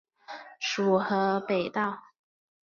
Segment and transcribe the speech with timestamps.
[0.59, 1.99] 属河北道。